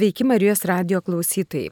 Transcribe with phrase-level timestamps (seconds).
[0.00, 1.68] Sveiki Marijos radio klausytojai.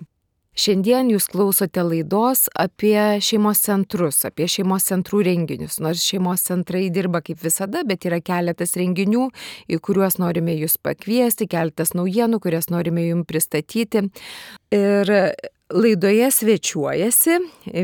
[0.53, 5.79] Šiandien jūs klausote laidos apie šeimos centrus, apie šeimos centrų renginius.
[5.81, 9.31] Nors šeimos centrai dirba kaip visada, bet yra keletas renginių,
[9.73, 14.05] į kuriuos norime jūs pakviesti, keletas naujienų, kurias norime jums pristatyti.
[14.77, 15.15] Ir
[15.69, 17.35] Laidoje svečiuojasi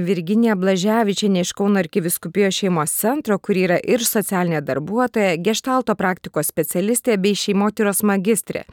[0.01, 7.19] Virginija Blaževičianė iš Kauno arkiviskupijos šeimos centro, kur yra ir socialinė darbuotoja, gestalto praktikos specialistė
[7.21, 8.65] bei šeimotyros magistrė.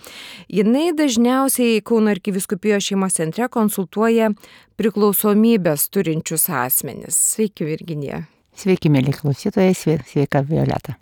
[0.48, 4.32] Jinai dažniausiai Kauno arkiviskupijos šeimos centre konsultuoja
[4.80, 7.20] priklausomybės turinčius asmenis.
[7.36, 8.24] Sveiki, Virginija.
[8.56, 10.96] Sveiki, mėly klausytojai, sveika Violeta.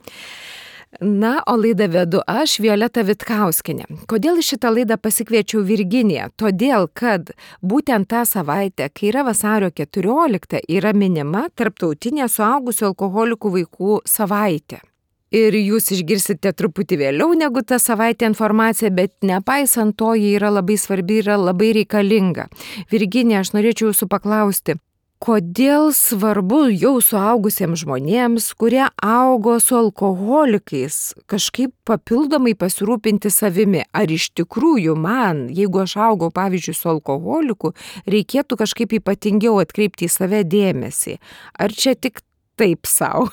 [1.02, 3.86] Na, o laidą vedu aš, Violeta Vitkauskinė.
[4.10, 6.32] Kodėl šitą laidą pasikviečiau Virginiją?
[6.34, 7.30] Todėl, kad
[7.62, 14.82] būtent tą savaitę, kai yra vasario 14, yra minima Tarptautinė suaugusių alkoholikų vaikų savaitė.
[15.30, 20.80] Ir jūs išgirsite truputį vėliau negu tą savaitę informaciją, bet nepaisant to, ji yra labai
[20.82, 22.50] svarbi, yra labai reikalinga.
[22.90, 24.80] Virginija, aš norėčiau jūsų paklausti,
[25.24, 33.84] kodėl svarbu jau suaugusiems žmonėms, kurie augo su alkoholikais, kažkaip papildomai pasirūpinti savimi.
[33.92, 37.74] Ar iš tikrųjų man, jeigu aš augau, pavyzdžiui, su alkoholiku,
[38.08, 41.20] reikėtų kažkaip ypatingiau atkreipti į save dėmesį?
[41.60, 42.24] Ar čia tik
[42.60, 43.28] taip savo?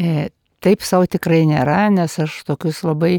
[0.00, 0.30] E,
[0.64, 3.18] taip savo tikrai nėra, nes aš tokius labai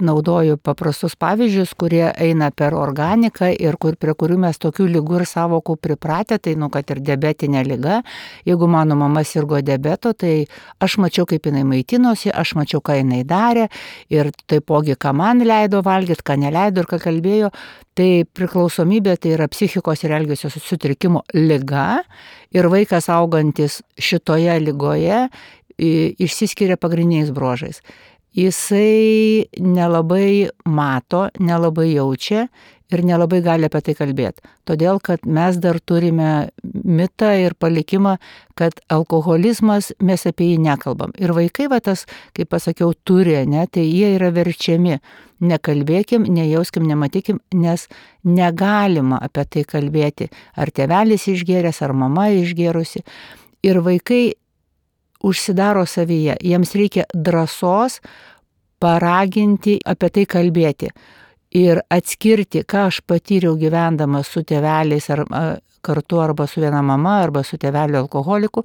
[0.00, 5.26] naudoju paprastus pavyzdžius, kurie eina per organiką ir kur, prie kurių mes tokių lygų ir
[5.28, 8.00] savokų pripratę, tai, nu, kad ir diabetinė lyga,
[8.48, 10.46] jeigu mano mama sirgo diabeto, tai
[10.80, 13.68] aš mačiau, kaip jinai maitinosi, aš mačiau, ką jinai darė
[14.12, 17.52] ir taipogi, ką man leido valgyti, ką neleido ir ką kalbėjo,
[17.98, 22.02] tai priklausomybė tai yra psichikos ir elgesio sutrikimo lyga
[22.56, 25.26] ir vaikas augantis šitoje lygoje
[25.82, 27.82] išsiskiria pagrindiniais bruožais
[28.36, 32.48] jisai nelabai mato, nelabai jaučia
[32.92, 34.44] ir nelabai gali apie tai kalbėti.
[34.68, 38.18] Todėl, kad mes dar turime mitą ir palikimą,
[38.58, 41.14] kad alkoholizmas mes apie jį nekalbam.
[41.20, 42.04] Ir vaikai, va tas,
[42.36, 45.00] kaip pasakiau, turi, ne, tai jie yra verčiami.
[45.42, 47.88] Nekalbėkim, nejauskim, nematykim, nes
[48.22, 50.28] negalima apie tai kalbėti.
[50.54, 53.02] Ar tėvelis išgėręs, ar mama išgėrusi.
[53.66, 54.36] Ir vaikai
[55.22, 58.00] užsidaro savyje, jiems reikia drąsos
[58.82, 60.90] paraginti apie tai kalbėti
[61.52, 65.24] ir atskirti, ką aš patyriau gyvendamas su tėveliais ar
[65.84, 68.64] kartu arba su viena mama arba su tėveliu alkoholiku,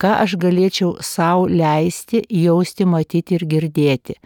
[0.00, 4.16] ką aš galėčiau savo leisti, jausti, matyti ir girdėti.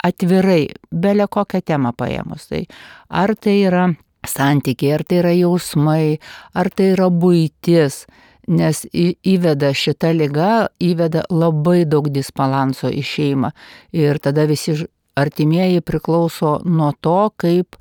[0.00, 2.46] Atvirai, belė kokią temą paėmus.
[2.48, 2.62] Tai
[3.08, 3.90] ar tai yra
[4.26, 6.20] santykiai, ar tai yra jausmai,
[6.54, 8.06] ar tai yra būtis
[8.50, 13.52] nes įveda šita lyga, įveda labai daug disbalanso į šeimą.
[13.96, 14.74] Ir tada visi
[15.18, 17.78] artimieji priklauso nuo to, kaip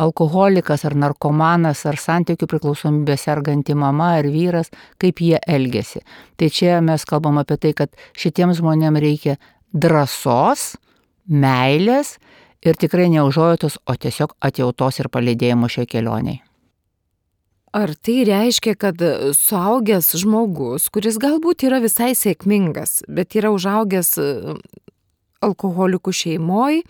[0.00, 4.70] alkoholikas ar narkomanas ar santykių priklausomybė serganti mama ar vyras,
[5.00, 6.02] kaip jie elgesi.
[6.36, 9.36] Tai čia mes kalbam apie tai, kad šitiems žmonėms reikia
[9.72, 10.74] drąsos,
[11.30, 12.16] meilės
[12.64, 16.49] ir tikrai neužuojotos, o tiesiog atjautos ir palidėjimo šioje kelionėje.
[17.70, 19.02] Ar tai reiškia, kad
[19.38, 24.56] suaugęs žmogus, kuris galbūt yra visai sėkmingas, bet yra užaugęs e,
[25.46, 26.82] alkoholikų šeimoje,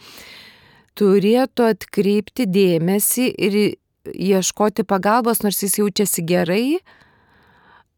[0.96, 3.58] turėtų atkreipti dėmesį ir
[4.08, 6.64] ieškoti pagalbos, nors jis jaučiasi gerai?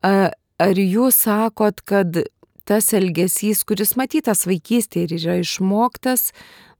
[0.02, 2.18] Ar jūs sakot, kad
[2.66, 6.30] tas elgesys, kuris matytas vaikystėje ir yra išmoktas,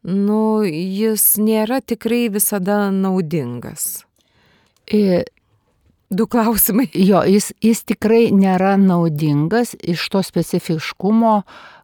[0.03, 4.03] nu, jis nėra tikrai visada naudingas?
[6.13, 6.91] Du klausimai.
[6.95, 11.39] Jo, jis, jis tikrai nėra naudingas iš to specifiškumo,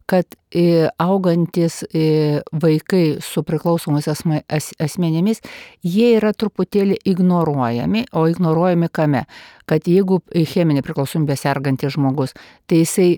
[0.08, 5.40] kad e, augantis e, vaikai su priklausomais asme, as, asmenėmis,
[5.84, 9.24] jie yra truputėlį ignoruojami, o ignoruojami kame?
[9.68, 10.20] Kad jeigu
[10.52, 12.36] cheminė priklausomybė sergantis žmogus,
[12.68, 13.10] tai jisai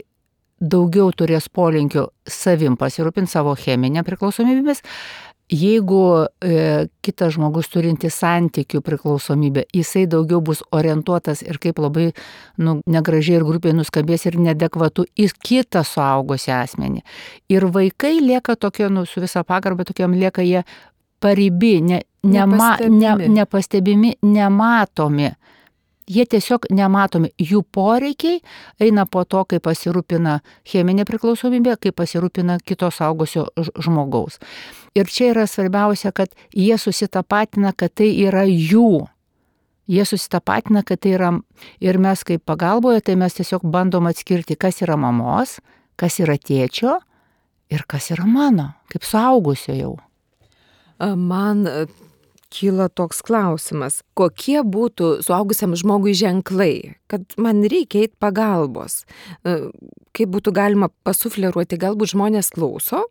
[0.61, 4.83] daugiau turės polinkio savim pasirūpinti savo cheminę priklausomybėmis,
[5.51, 12.11] jeigu e, kitas žmogus turintis santykių priklausomybę, jisai daugiau bus orientuotas ir kaip labai
[12.63, 17.03] nu, negražiai ir grupiai nuskambės ir nedekvatu į kitą suaugusią asmenį.
[17.51, 20.63] Ir vaikai lieka tokie, nu, su visa pagarba tokiam lieka jie
[21.21, 23.29] paribi, ne, nema, nepastebimi.
[23.29, 25.35] ne, nepastebimi, nematomi
[26.11, 28.41] jie tiesiog nematomi, jų poreikiai
[28.83, 33.47] eina po to, kai pasirūpina cheminė priklausomybė, kai pasirūpina kitos augusio
[33.79, 34.41] žmogaus.
[34.99, 39.07] Ir čia yra svarbiausia, kad jie susitapatina, kad tai yra jų.
[39.91, 41.31] Jie susitapatina, kad tai yra
[41.83, 45.59] ir mes kaip pagalboje, tai mes tiesiog bandom atskirti, kas yra mamos,
[45.99, 46.99] kas yra tėčio
[47.71, 49.97] ir kas yra mano, kaip suaugusio jau.
[51.01, 51.67] Man
[52.51, 59.05] kyla toks klausimas, kokie būtų suaugusiam žmogui ženklai, kad man reikia eiti pagalbos.
[59.47, 59.71] E,
[60.17, 63.05] kaip būtų galima pasufleruoti, galbūt žmonės klauso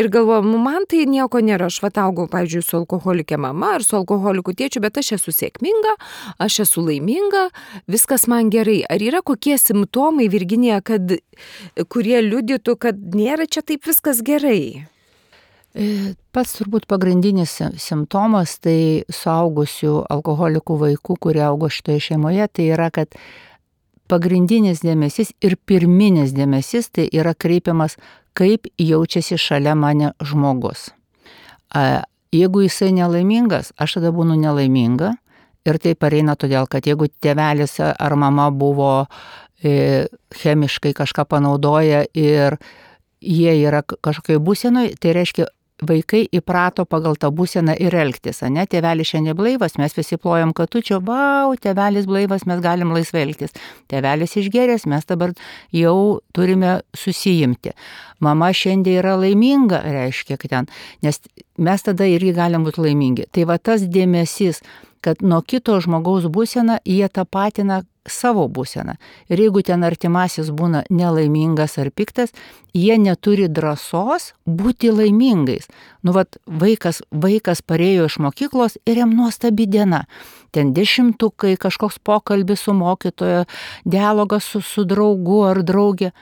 [0.00, 3.86] ir galvoja, nu, man tai nieko nėra, aš vat augau, pavyzdžiui, su alkoholikė mama ar
[3.86, 5.96] su alkoholiku tėčiu, bet aš esu sėkminga,
[6.42, 7.48] aš esu laiminga,
[7.90, 8.80] viskas man gerai.
[8.90, 11.14] Ar yra kokie simptomai, Virginija, kad,
[11.92, 14.91] kurie liudytų, kad nėra čia taip viskas gerai?
[15.72, 22.90] E, pats turbūt pagrindinis simptomas tai suaugusių alkoholikų vaikų, kurie augo šitoje šeimoje, tai yra,
[22.92, 23.16] kad
[24.12, 27.96] pagrindinis dėmesys ir pirminis dėmesys tai yra kreipiamas,
[28.36, 30.90] kaip jaučiasi šalia mane žmogus.
[32.32, 35.14] Jeigu jisai nelaimingas, aš tada būnu nelaiminga
[35.68, 39.06] ir tai pareina todėl, kad jeigu tėvelis ar mama buvo
[39.64, 42.58] e, chemiškai kažką panaudoja ir
[43.22, 45.48] jie yra kažkokiai būsenoj, tai reiškia
[45.88, 51.00] vaikai įprato pagal tą būseną ir elgtis, ne, tėvelis šiandien blaivas, mes visi plojam katučio,
[51.06, 53.54] wow, tėvelis blaivas, mes galim laisvai elgtis,
[53.92, 55.34] tėvelis išgeręs, mes dabar
[55.74, 55.96] jau
[56.36, 57.74] turime susijimti.
[58.22, 60.70] Mama šiandien yra laiminga, reiškia, kad ten,
[61.02, 61.20] nes
[61.58, 63.28] mes tada irgi galim būti laimingi.
[63.34, 64.62] Tai va tas dėmesys,
[65.02, 68.96] kad nuo kito žmogaus būseną jie tapatina savo būseną.
[69.30, 72.32] Ir jeigu ten artimasis būna nelaimingas ar piktas,
[72.74, 75.68] jie neturi drąsos būti laimingais.
[76.02, 80.04] Nu, vat, vaikas, vaikas parėjo iš mokyklos ir jam nuostabi diena.
[80.52, 83.46] Ten dešimtukai, kažkoks pokalbis su mokytojo,
[83.84, 86.12] dialogas su, su draugu ar draugė.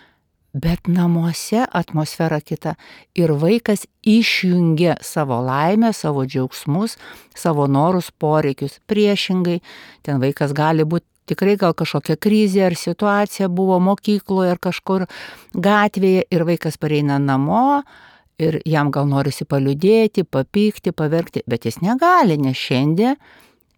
[0.51, 2.73] Bet namuose atmosfera kita
[3.15, 6.97] ir vaikas išjungia savo laimę, savo džiaugsmus,
[7.35, 8.81] savo norus, poreikius.
[8.91, 9.61] Priešingai,
[10.03, 15.07] ten vaikas gali būti tikrai gal kažkokia krizė ar situacija buvo mokykloje ar kažkur
[15.55, 17.83] gatvėje ir vaikas pareina namo
[18.41, 23.19] ir jam gal norisi paliudėti, papykti, paverkti, bet jis negali, nes šiandien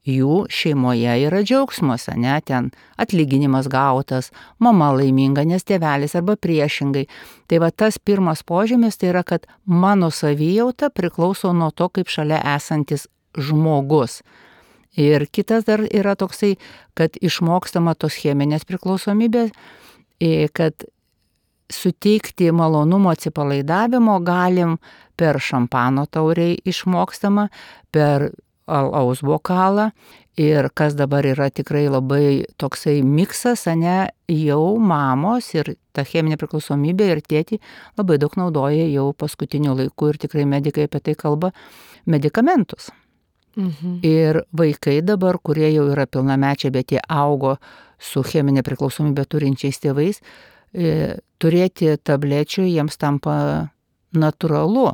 [0.09, 7.07] jų šeimoje yra džiaugsmas, ne, ten atlyginimas gautas, mama laiminga, nes tėvelis arba priešingai.
[7.47, 12.43] Tai va tas pirmas požymis tai yra, kad mano savijauta priklauso nuo to, kaip šalia
[12.57, 13.07] esantis
[13.39, 14.23] žmogus.
[14.99, 16.57] Ir kitas dar yra toksai,
[16.99, 19.55] kad išmokstama tos cheminės priklausomybės,
[20.53, 20.85] kad
[21.73, 24.77] suteikti malonumo atsipalaidavimo galim
[25.17, 27.49] per šampano tauriai išmokstama,
[27.93, 28.31] per
[28.67, 29.91] alaus bokalą
[30.39, 37.11] ir kas dabar yra tikrai labai toksai miksas, ne, jau mamos ir ta cheminė priklausomybė
[37.13, 37.61] ir tėti
[37.99, 41.53] labai daug naudoja jau paskutiniu laiku ir tikrai medikai apie tai kalba
[42.07, 42.91] medikamentus.
[43.57, 43.99] Mhm.
[44.03, 47.59] Ir vaikai dabar, kurie jau yra pilnamečiai, bet jie augo
[48.01, 50.21] su cheminė priklausomybė turinčiais tėvais,
[50.73, 53.37] e, turėti tablečių jiems tampa
[54.17, 54.93] natūralu.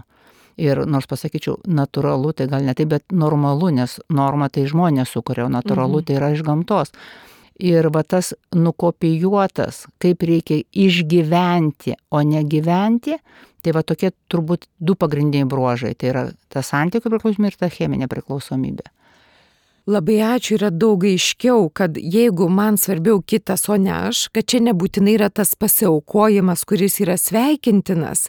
[0.59, 5.47] Ir nors pasakyčiau, natūralu tai gal ne taip, bet normalu, nes norma tai žmonės sukuria,
[5.47, 6.07] o natūralu mhm.
[6.07, 6.91] tai yra iš gamtos.
[7.59, 13.17] Ir va tas nukopijuotas, kaip reikia išgyventi, o ne gyventi,
[13.59, 15.95] Tai va tokie turbūt du pagrindiniai bruožai.
[15.99, 16.23] Tai yra
[16.53, 18.87] ta santykių priklausomybė ir ta cheminė priklausomybė.
[19.89, 24.59] Labai ačiū, yra daug aiškiau, kad jeigu man svarbiau kitas, o ne aš, kad čia
[24.67, 28.27] nebūtinai yra tas pasiaukojimas, kuris yra sveikintinas,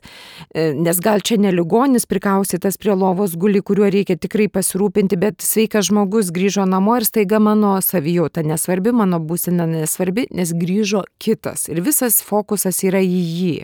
[0.53, 5.89] e, nes gal čia neligonis prikausytas prie lovos guli, kuriuo reikia tikrai pasirūpinti, bet sveikas
[5.89, 11.83] žmogus grįžo namo ir staiga mano savijauta nesvarbi, mano būsina nesvarbi, nes grįžo kitas ir
[11.83, 13.57] visas fokusas yra į jį.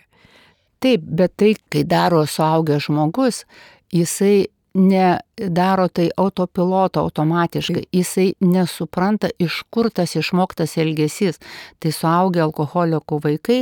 [0.83, 3.45] Taip, bet tai, kai daro suaugęs žmogus,
[3.95, 11.39] jisai nedaro tai autopiloto automatiškai, jisai nesupranta, iš kur tas išmoktas elgesys.
[11.79, 13.61] Tai suaugę alkoholikų vaikai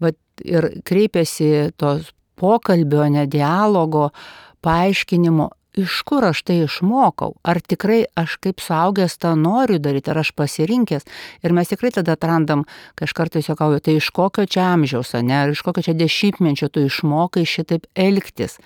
[0.00, 4.10] vat, ir kreipiasi tos pokalbio, ne dialogo,
[4.64, 10.20] paaiškinimo iš kur aš tai išmokau, ar tikrai aš kaip suaugęs tą noriu daryti, ar
[10.24, 11.06] aš pasirinkęs.
[11.46, 12.64] Ir mes tikrai tada atrandam,
[12.98, 16.70] kai aš kartais juokauju, tai iš kokio čia amžiaus, ne, ar iš kokio čia dešimtmečio
[16.74, 18.58] tu išmokai šitaip elgtis.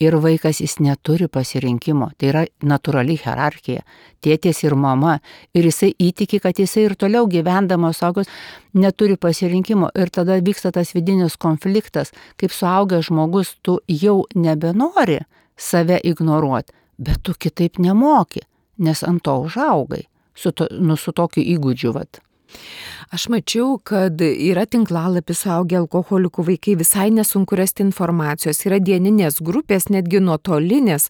[0.00, 3.84] Ir vaikas jis neturi pasirinkimo, tai yra natūrali hierarchija,
[4.24, 5.18] tėtis ir mama.
[5.56, 8.32] Ir jisai įtiki, kad jisai ir toliau gyvendamas suaugęs
[8.74, 9.92] neturi pasirinkimo.
[9.96, 15.20] Ir tada vyksta tas vidinis konfliktas, kaip suaugęs žmogus tu jau nebenori
[15.56, 18.44] save ignoruoti, bet tu kitaip nemoki,
[18.78, 21.92] nes ant to užaugai, su, to, nu, su tokiu įgūdžiu.
[21.96, 22.20] Vat.
[23.14, 29.88] Aš mačiau, kad yra tinklalapis augia alkoholikų vaikai, visai nesunku rasti informacijos, yra dieninės grupės,
[29.94, 31.08] netgi nuotolinės,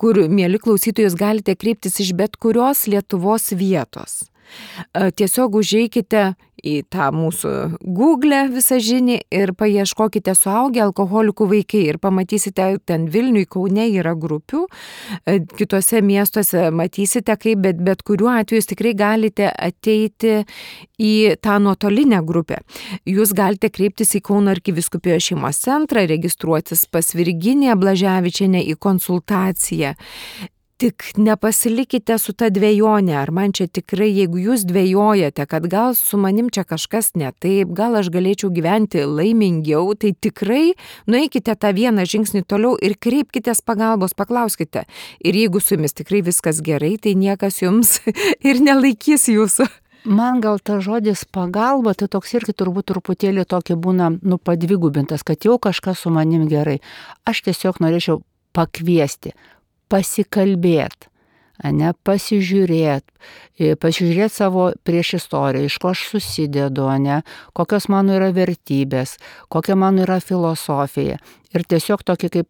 [0.00, 4.26] kur, mėly klausytojus, galite kreiptis iš bet kurios Lietuvos vietos.
[4.92, 6.32] Tiesiog užeikite
[6.64, 13.46] į tą mūsų Google visą žinį ir paieškokite suaugę alkoholikų vaikai ir pamatysite, ten Vilniui,
[13.48, 14.64] Kaune yra grupių,
[15.24, 20.42] e, kitose miestuose matysite, kaip, bet bet kuriuo atveju jūs tikrai galite ateiti
[20.98, 22.60] į tą nuotolinę grupę.
[23.08, 29.94] Jūs galite kreiptis į Kauno arkiviskupijos šeimos centrą, registruotis pas Virginiją Blaževičiane į konsultaciją.
[30.78, 36.20] Tik nepasilikite su ta dviejonė, ar man čia tikrai, jeigu jūs dvėjojate, kad gal su
[36.22, 40.76] manim čia kažkas ne taip, gal aš galėčiau gyventi laimingiau, tai tikrai
[41.10, 44.84] nueikite tą vieną žingsnį toliau ir kreipkitės pagalbos, paklauskite.
[45.18, 47.98] Ir jeigu su jumis tikrai viskas gerai, tai niekas jums
[48.48, 49.66] ir nelaikys jūsų.
[50.06, 55.42] Man gal ta žodis pagalba, tai toks irgi turbūt truputėlį tokia būna, nu, padvigubintas, kad
[55.42, 56.78] jau kažkas su manim gerai.
[57.26, 58.22] Aš tiesiog norėčiau
[58.54, 59.34] pakviesti,
[59.92, 61.08] pasikalbėti,
[61.74, 67.22] ne, pasižiūrėti, pasižiūrėti savo prieš istoriją, iš ko aš susidedu, ne,
[67.56, 69.16] kokios mano yra vertybės,
[69.52, 71.18] kokia mano yra filosofija.
[71.54, 72.48] Ir tiesiog tokį kaip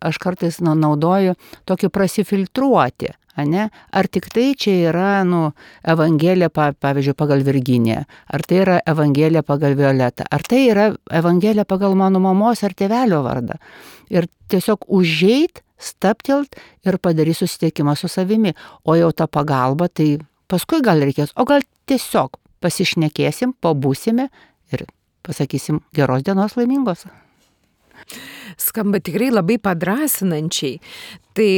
[0.00, 1.36] aš kartais nu, naudoju,
[1.68, 3.14] tokį prasifiltruoti.
[3.34, 3.66] Ane?
[3.90, 5.48] Ar tik tai čia yra, nu,
[5.82, 11.96] Evangelija, pavyzdžiui, pagal Virginiją, ar tai yra Evangelija pagal Violetą, ar tai yra Evangelija pagal
[11.98, 13.58] mano mamos ar tėvelio vardą.
[14.14, 18.54] Ir tiesiog užžeit, staptelt ir padarys susitikimą su savimi.
[18.84, 20.18] O jau ta pagalba, tai
[20.50, 24.30] paskui gal reikės, o gal tiesiog pasišnekėsim, pabūsime
[24.72, 24.86] ir
[25.24, 27.06] pasakysim geros dienos laimingos
[28.58, 30.80] skamba tikrai labai padrasinančiai.
[31.34, 31.48] Tai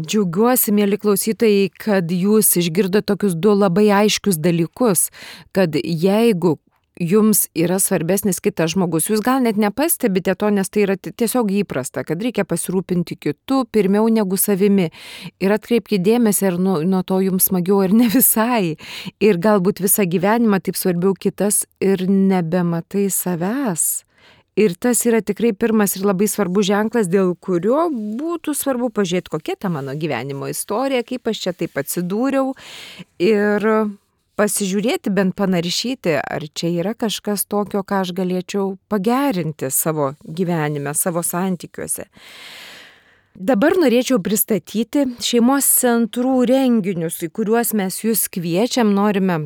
[0.00, 5.08] džiaugiuosi, mėly klausytojai, kad jūs išgirdote tokius du labai aiškius dalykus,
[5.54, 6.56] kad jeigu
[7.00, 9.08] jums yra svarbesnis kitas žmogus.
[9.10, 14.06] Jūs gal net nepastebite to, nes tai yra tiesiog įprasta, kad reikia pasirūpinti kitu pirmiau
[14.12, 14.90] negu savimi.
[15.42, 18.76] Ir atkreipkite dėmesį, ar nuo, nuo to jums smagiau ar ne visai.
[19.18, 24.04] Ir galbūt visą gyvenimą taip svarbiau kitas ir nebematai savęs.
[24.54, 29.56] Ir tas yra tikrai pirmas ir labai svarbus ženklas, dėl kurio būtų svarbu pažiūrėti, kokia
[29.58, 32.52] ta mano gyvenimo istorija, kaip aš čia taip atsidūriau
[33.18, 33.66] ir
[34.38, 41.22] pasižiūrėti, bent panaršyti, ar čia yra kažkas tokio, ką aš galėčiau pagerinti savo gyvenime, savo
[41.24, 42.08] santykiuose.
[43.34, 49.40] Dabar norėčiau pristatyti šeimos centrų renginius, į kuriuos mes jūs kviečiam, norime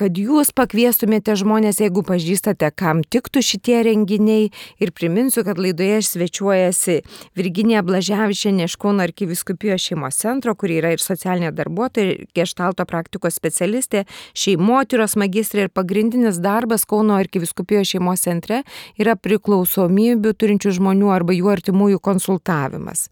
[0.00, 4.48] kad jūs pakviestumėte žmonės, jeigu pažįstate, kam tiktų šitie renginiai.
[4.80, 6.96] Ir priminsiu, kad laidoje svečiuojasi
[7.36, 14.06] Virginija Blaževičianė iš Kauno arkiviskupijos šeimos centro, kuri yra ir socialinė darbuotoja, gestalto praktikos specialistė,
[14.32, 18.62] šeimotyros magistrė ir pagrindinis darbas Kauno arkiviskupijos šeimos centre
[19.00, 23.10] yra priklausomybių turinčių žmonių arba jų artimųjų konsultavimas.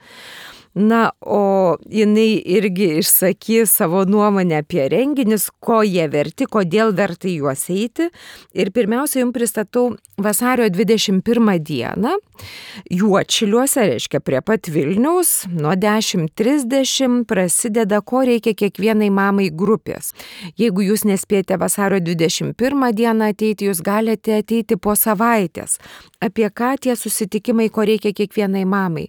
[0.78, 7.64] Na, o jinai irgi išsakys savo nuomonę apie renginius, ko jie verti, kodėl verta juos
[7.72, 8.06] eiti.
[8.54, 9.88] Ir pirmiausia, jums pristatau
[10.22, 12.12] vasario 21 dieną.
[12.94, 20.12] Juočiliuose, reiškia prie pat Vilniaus, nuo 10.30 prasideda, ko reikia kiekvienai mamai grupės.
[20.60, 25.80] Jeigu jūs nespėte vasario 21 dieną ateiti, jūs galite ateiti po savaitės.
[26.18, 29.06] Apie ką tie susitikimai, ko reikia kiekvienai mamai.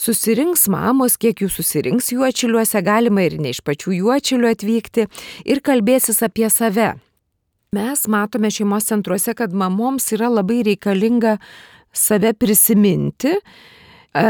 [0.00, 5.04] Susirinks mamos kiek jų susirinks juočiliuose, galima ir ne iš pačių juočilių atvykti
[5.44, 6.94] ir kalbėsis apie save.
[7.76, 11.36] Mes matome šeimos centruose, kad mamoms yra labai reikalinga
[11.92, 13.34] save prisiminti,
[14.16, 14.24] e,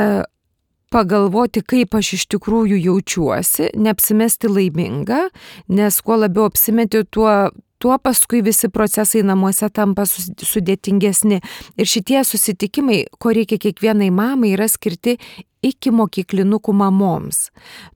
[0.90, 5.26] pagalvoti, kaip aš iš tikrųjų jaučiuosi, neapsimesti laiminga,
[5.68, 11.40] nes kuo labiau apsimeti, tuo, tuo paskui visi procesai namuose tampa sudėtingesni.
[11.76, 15.18] Ir šitie susitikimai, ko reikia kiekvienai mamai, yra skirti
[15.64, 17.50] iki mokyklinukų mamoms.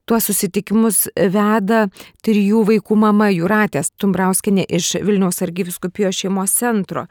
[0.09, 1.85] Tuos susitikimus veda
[2.25, 7.05] trijų vaikų mama Juratės Tumbrauskinė iš Vilniaus argyviskupijos šeimos centro.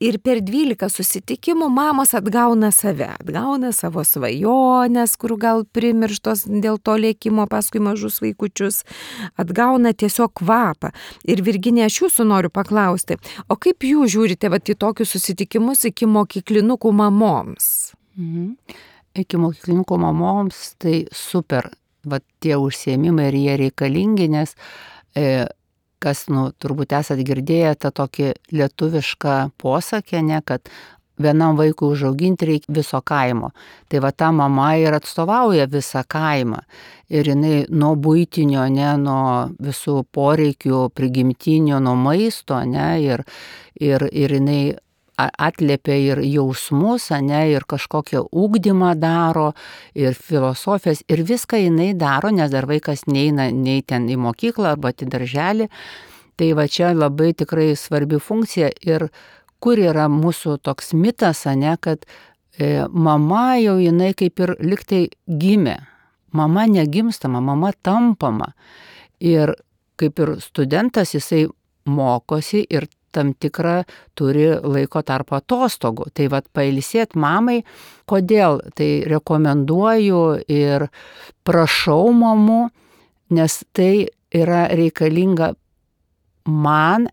[0.00, 6.96] Ir per 12 susitikimų mamos atgauna save, atgauna savo svajonės, kur gal primirštos dėl to
[7.00, 8.84] lėkimo paskui mažus vaikučius,
[9.36, 10.92] atgauna tiesiog kvapą.
[11.28, 16.08] Ir Virginė, aš jūsų noriu paklausti, o kaip jūs žiūrite vat, į tokius susitikimus iki
[16.08, 17.92] mokyklinukų mamoms?
[18.18, 18.86] Mhm
[19.18, 21.70] iki mokyklinuko mamoms tai super,
[22.08, 24.54] va tie užsiemimai ir jie reikalingi, nes
[25.16, 25.46] e,
[26.02, 30.70] kas, nu, turbūt esat girdėję tą tokį lietuvišką posakį, ne, kad
[31.18, 33.50] vienam vaikui užauginti reikia viso kaimo.
[33.90, 36.62] Tai va ta mama ir atstovauja visą kaimą.
[37.10, 43.24] Ir jinai nuo būtinio, ne, nuo visų poreikių prigimtinio, nuo maisto, ne, ir,
[43.80, 44.62] ir, ir jinai
[45.18, 49.52] atliepia ir jausmus, ne, ir kažkokią ūkdymą daro,
[49.94, 54.92] ir filosofijas, ir viską jinai daro, nes dar vaikas neina nei ten į mokyklą arba
[54.94, 55.68] į darželį.
[56.38, 59.08] Tai va čia labai tikrai svarbi funkcija ir
[59.58, 62.06] kur yra mūsų toks mitas, ne, kad
[62.58, 65.80] e, mama jau jinai kaip ir liktai gimė.
[66.32, 68.52] Mama negimstama, mama tampama.
[69.18, 69.56] Ir
[69.98, 71.48] kaip ir studentas jisai
[71.88, 73.82] mokosi ir tam tikrą
[74.18, 76.08] turi laiko tarp atostogų.
[76.14, 77.62] Tai vad pailsėt mamai,
[78.08, 80.22] kodėl tai rekomenduoju
[80.52, 80.88] ir
[81.46, 82.60] prašau mamų,
[83.36, 85.52] nes tai yra reikalinga
[86.48, 87.08] man,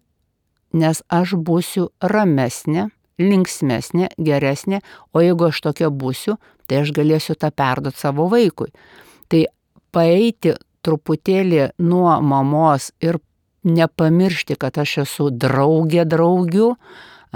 [0.75, 4.82] nes aš būsiu ramesnė, linksmesnė, geresnė,
[5.16, 6.36] o jeigu aš tokia būsiu,
[6.68, 8.72] tai aš galėsiu tą perduoti savo vaikui.
[9.32, 9.46] Tai
[9.96, 13.20] paeiti truputėlį nuo mamos ir
[13.66, 16.72] nepamiršti, kad aš esu draugė draugių,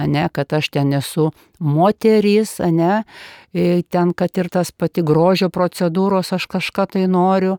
[0.08, 3.04] ne, kad aš ten esu moteris, ne,
[3.90, 7.58] ten, kad ir tas pati grožio procedūros aš kažką tai noriu,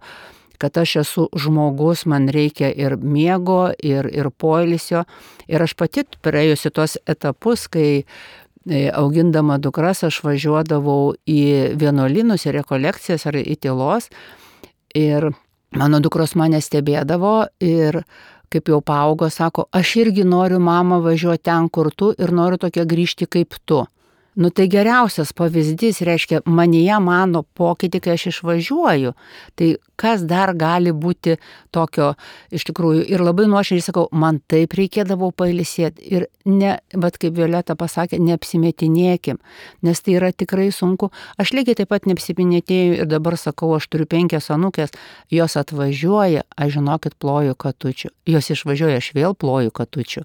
[0.61, 5.07] kad aš esu žmogus, man reikia ir miego, ir, ir poilisio.
[5.49, 8.05] Ir aš pati praėjusi tuos etapus, kai
[8.93, 14.11] augindama dukras aš važiuodavau į vienuolinus, į rekolekcijas ar į tylos.
[14.95, 15.31] Ir
[15.73, 18.03] mano dukros mane stebėdavo ir
[18.50, 22.85] kaip jau paaugo, sako, aš irgi noriu mama važiuoti ten, kur tu ir noriu tokia
[22.85, 23.85] grįžti kaip tu.
[24.34, 29.10] Nu tai geriausias pavyzdys reiškia, manyje mano pokytį, kai aš išvažiuoju.
[29.58, 31.34] Tai kas dar gali būti
[31.75, 32.12] tokio
[32.54, 33.02] iš tikrųjų.
[33.10, 36.06] Ir labai nuoširdžiai sakau, man taip reikėdavo pailisėti.
[36.14, 39.40] Ir, ne, bet kaip Violeta pasakė, neapsimetinėkim,
[39.82, 41.10] nes tai yra tikrai sunku.
[41.34, 44.94] Aš lygiai taip pat neapsimetinėjau ir dabar sakau, aš turiu penkias anukės,
[45.34, 48.12] jos atvažiuoja, aš žinokit, ploju katučių.
[48.30, 50.25] Jos išvažiuoja, aš vėl ploju katučių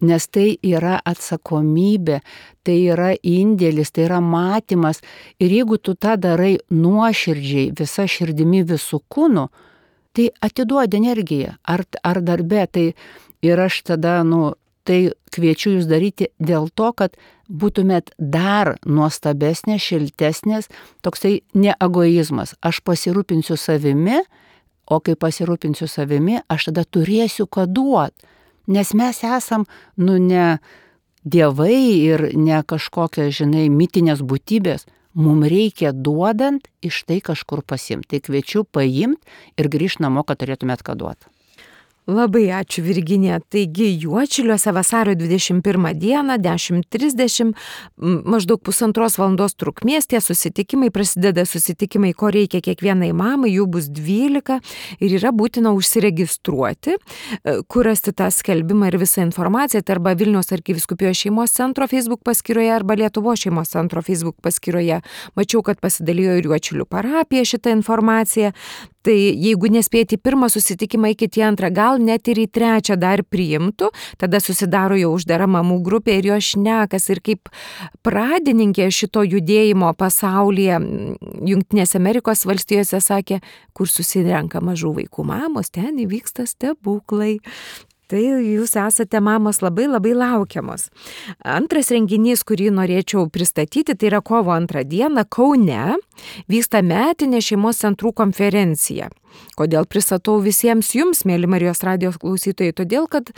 [0.00, 2.20] nes tai yra atsakomybė,
[2.66, 5.00] tai yra indėlis, tai yra matymas.
[5.40, 9.46] Ir jeigu tu tą darai nuoširdžiai, visa širdimi visų kūnų,
[10.16, 11.56] tai atiduodi energiją.
[11.64, 12.86] Ar, ar darbe, tai
[13.44, 14.54] ir aš tada, nu,
[14.86, 17.16] tai kviečiu jūs daryti dėl to, kad
[17.48, 20.70] būtumėt dar nuostabesnės, šiltesnės,
[21.02, 22.54] toksai ne egoizmas.
[22.62, 24.22] Aš pasirūpinsiu savimi,
[24.86, 28.35] o kai pasirūpinsiu savimi, aš tada turėsiu ką duoti
[28.66, 30.58] nes mes esam, nu, ne
[31.26, 34.86] dievai ir ne kažkokia, žinai, mitinės būtybės.
[35.16, 38.18] Mums reikia duodant iš tai kažkur pasimti.
[38.18, 39.24] Tai kviečiu paimti
[39.56, 41.30] ir grįžti namo, kad turėtumėt ką duoti.
[42.06, 43.40] Labai ačiū Virginija.
[43.40, 47.52] Taigi Juočiliuose vasario 21 dieną 10.30
[48.24, 54.60] maždaug pusantros valandos trukmės tie susitikimai, prasideda susitikimai, ko reikia kiekvienai mamai, jų bus 12
[55.02, 60.54] ir yra būtina užsiregistruoti, e, kur rasti tą skelbimą ir visą informaciją, tai arba Vilnius
[60.54, 65.00] arkiviskupijos šeimos centro Facebook paskyroje arba Lietuvo šeimos centro Facebook paskyroje.
[65.34, 68.54] Mačiau, kad pasidalijo ir Juočilių parapija šitą informaciją.
[69.06, 73.92] Tai jeigu nespėti pirmą susitikimą, iki į antrą, gal net ir į trečią dar priimtų,
[74.18, 77.52] tada susidaro jau uždara mamų grupė ir jo šnekas ir kaip
[78.06, 80.80] pradininkė šito judėjimo pasaulyje,
[81.46, 83.38] Junktinėse Amerikos valstijose sakė,
[83.76, 87.36] kur susirenka mažų vaikų mamos, ten įvyksta stebuklai.
[88.06, 90.88] Tai jūs esate mamos labai labai laukiamos.
[91.42, 95.96] Antras renginys, kurį norėčiau pristatyti, tai yra kovo antrą dieną Kaune
[96.46, 99.10] vyksta metinė šeimos centrų konferencija.
[99.56, 102.74] Kodėl pristatau visiems jums, mėly Marijos radijos klausytojai?
[102.76, 103.30] Todėl kad,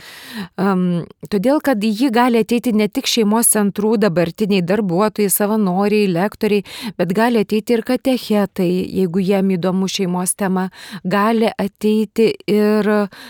[0.59, 6.65] um, todėl, kad ji gali ateiti ne tik šeimos centrų dabartiniai darbuotojai, savanoriai, lektoriai,
[6.99, 8.67] bet gali ateiti ir katechetai,
[8.99, 10.67] jeigu jiem įdomu šeimos tema,
[11.07, 12.89] gali ateiti ir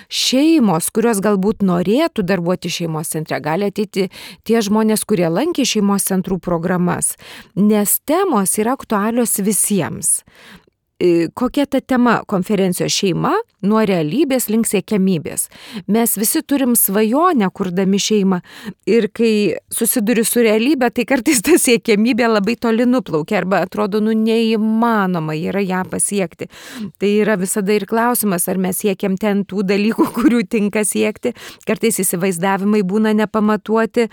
[0.09, 4.07] šeimos, kurios galbūt norėtų darbuoti šeimos centre, gali ateiti
[4.49, 7.13] tie žmonės, kurie lankė šeimos centrų programas,
[7.53, 10.17] nes temos yra aktualios visiems
[11.33, 13.31] kokia ta tema konferencijos šeima
[13.63, 15.47] nuo realybės link siekiamybės.
[15.87, 18.39] Mes visi turim svajonę, kurdami šeimą
[18.89, 19.31] ir kai
[19.71, 25.63] susiduri su realybė, tai kartais ta siekiamybė labai toli nuplaukia arba atrodo, nu neįmanoma yra
[25.63, 26.49] ją pasiekti.
[26.99, 31.35] Tai yra visada ir klausimas, ar mes siekiam ten tų dalykų, kurių tinka siekti.
[31.67, 34.09] Kartais įsivaizdavimai būna nepamatuoti,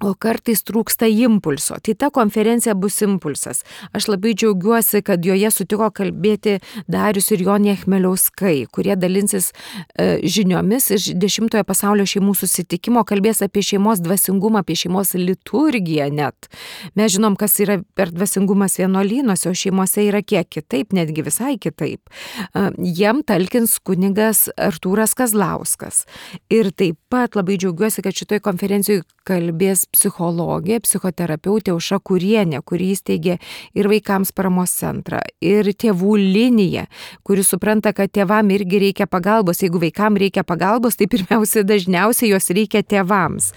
[0.00, 1.76] O kartais trūksta impulso.
[1.84, 3.58] Tai ta konferencija bus impulsas.
[3.92, 6.54] Aš labai džiaugiuosi, kad joje sutiko kalbėti
[6.88, 13.60] Darius ir Jonė Chmeliauskai, kurie dalinsis e, žiniomis iš dešimtojo pasaulio šeimų susitikimo, kalbės apie
[13.66, 16.48] šeimos dvasingumą, apie šeimos liturgiją net.
[16.96, 22.08] Mes žinom, kas yra per dvasingumas vienuolynuose, o šeimose yra kiek kitaip, netgi visai kitaip.
[22.54, 22.64] E,
[22.96, 26.06] jiem talkins kunigas Artūras Kazlauskas.
[26.48, 33.38] Ir taip pat labai džiaugiuosi, kad šitoje konferencijoje kalbės psichologė, psichoterapeutė Auša Kurienė, kuri įsteigė
[33.76, 36.86] ir vaikams paramos centrą, ir tėvų liniją,
[37.26, 39.62] kuri supranta, kad tėvam irgi reikia pagalbos.
[39.64, 43.52] Jeigu vaikam reikia pagalbos, tai pirmiausia, dažniausiai jos reikia tėvams.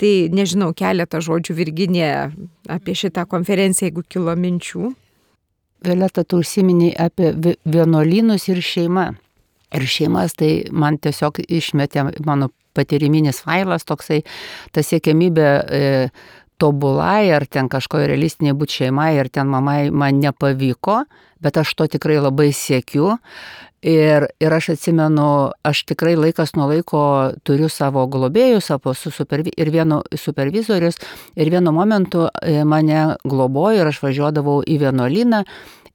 [0.00, 2.10] Tai nežinau, keletą žodžių Virginė
[2.70, 4.92] apie šitą konferenciją, jeigu kilo minčių.
[5.80, 7.32] Violeta, tu užsiminiai apie
[7.64, 9.08] vienuolynus ir šeimą.
[9.76, 14.20] Ir šeimas tai man tiesiog išmetė mano patyriminis failas toksai,
[14.74, 15.88] ta siekiamybė e,
[16.60, 21.02] tobulai ar ten kažko realistiniai būti šeimai ir ten mamai man nepavyko,
[21.40, 23.16] bet aš to tikrai labai siekiu.
[23.80, 25.26] Ir, ir aš atsimenu,
[25.64, 27.02] aš tikrai laikas nuo laiko
[27.48, 31.00] turiu savo globėjus, savo supervi, ir vieno supervizorius,
[31.32, 35.46] ir vienu momentu e, mane globojo ir aš važiuodavau į vienuolyną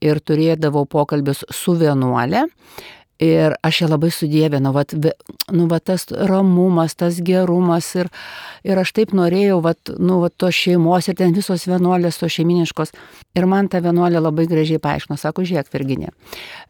[0.01, 2.47] ir turėdavau pokalbius su vienuolė.
[3.23, 4.91] Ir aš ją labai sudėvinu, vat,
[5.55, 8.09] nu, vat, tas ramumas, tas gerumas ir,
[8.67, 12.91] ir aš taip norėjau, vat, nu, vat, tos šeimos ir ten visos vienuolės, tos šeiminiškos.
[13.39, 16.11] Ir man ta vienuolė labai gražiai paaiškino, sako, žiūrėk, Virginė,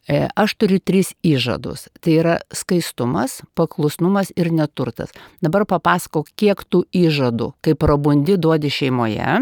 [0.05, 1.87] e, aš turiu tris įžadus.
[2.05, 5.17] Tai yra skaistumas, paklusnumas ir neturtas.
[5.41, 9.41] Dabar papasakok, kiek tų įžadų, kai prabundi, duodi šeimoje.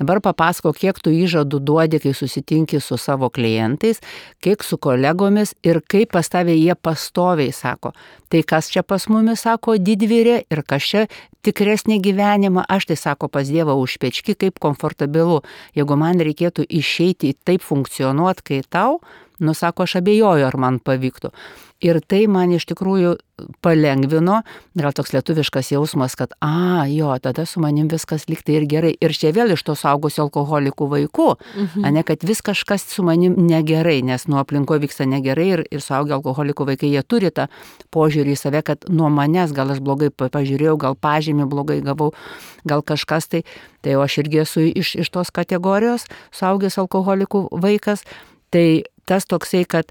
[0.00, 4.02] Dabar papasakok, kiek tų įžadų duodi, kai susitinki su savo klientais,
[4.44, 7.94] kiek su kolegomis ir kaip pas tave jie pastoviai sako,
[8.28, 11.04] tai kas čia pas mumis sako didvyrė ir kas čia
[11.44, 15.42] tikresnį gyvenimą, aš tai sako pas Dievą užpečki, kaip komfortabilu.
[15.76, 19.00] Jeigu man reikėtų išeiti taip funkcionuoti, kai tau,
[19.44, 21.32] nusako, aš abejoju, ar man pavyktų.
[21.84, 23.16] Ir tai man iš tikrųjų
[23.64, 24.38] palengvino,
[24.78, 28.92] gal toks lietuviškas jausmas, kad, a, jo, tada su manim viskas liktai ir gerai.
[29.02, 31.88] Ir čia vėl iš to saugusio alkoholikų vaikų, mhm.
[31.96, 36.14] ne, kad vis kažkas su manim negerai, nes nuo aplinko vyksta negerai ir, ir suaugę
[36.16, 37.48] alkoholikų vaikai, jie turi tą
[37.94, 42.12] požiūrį į save, kad nuo manęs gal aš blogai pažiūrėjau, gal pažymį blogai gavau,
[42.64, 43.42] gal kažkas tai,
[43.84, 48.06] tai aš irgi esu iš, iš tos kategorijos, suaugęs alkoholikų vaikas.
[48.54, 49.90] Tai tas toksai, kad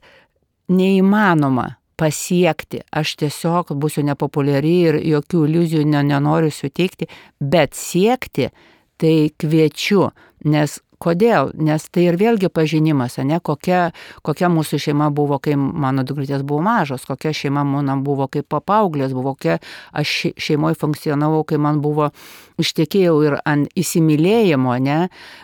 [0.71, 7.07] neįmanoma pasiekti, aš tiesiog būsiu nepopuliari ir jokių iliuzijų nenoriu suteikti,
[7.39, 8.49] bet siekti
[8.99, 10.09] tai kviečiu,
[10.43, 11.51] nes Kodėl?
[11.59, 13.89] Nes tai ir vėlgi pažinimas, ne, kokia,
[14.23, 19.11] kokia mūsų šeima buvo, kai mano dukrytės buvo mažos, kokia šeima mano buvo, kai papauglės
[19.15, 19.57] buvo, kokia
[19.91, 22.11] aš šeimoje funkcionavau, kai man buvo
[22.61, 24.99] ištekėjau ir ant įsimylėjimo, ne,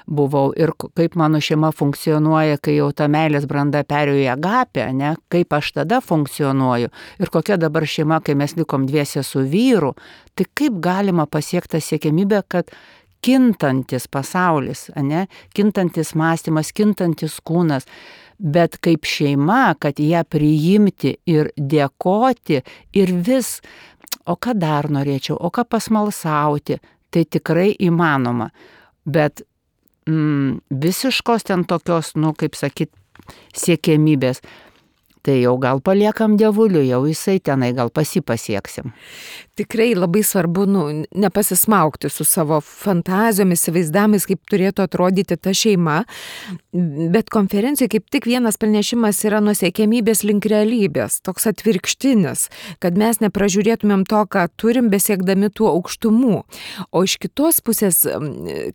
[0.07, 5.15] buvau ir kaip mano šeima funkcionuoja, kai jau ta meilės branda perėjo į agapę, ne,
[5.33, 9.95] kaip aš tada funkcionuoju ir kokia dabar šeima, kai mes likom dviese su vyru,
[10.39, 12.71] tai kaip galima pasiekti siekiamybę, kad
[13.25, 17.87] kintantis pasaulis, ne, kintantis mąstymas, kintantis kūnas,
[18.39, 22.61] bet kaip šeima, kad ją priimti ir dėkoti
[22.95, 23.59] ir vis,
[24.25, 26.79] o ką dar norėčiau, o ką pasmalsauti,
[27.11, 28.49] tai tikrai įmanoma.
[29.05, 29.43] Bet
[30.07, 32.91] mm, visiškos ten tokios, nu, kaip sakyt,
[33.57, 34.41] siekiamybės
[35.21, 38.93] tai jau gal paliekam dievuliu, jau jisai tenai gal pasipasieksim.
[39.59, 45.97] Tikrai labai svarbu nu, nepasismaukti su savo fantazijomis, įvaizdamais, kaip turėtų atrodyti ta šeima,
[47.13, 52.47] bet konferencijoje kaip tik vienas pranešimas yra nusiekėmybės link realybės, toks atvirkštinis,
[52.79, 56.41] kad mes nepražiūrėtumėm to, ką turim, besiekdami tų aukštumų.
[56.95, 58.05] O iš kitos pusės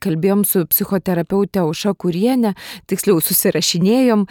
[0.05, 2.53] kalbėjom su psichoterapeute Auša Kurienė,
[2.91, 4.29] tiksliau susirašinėjom,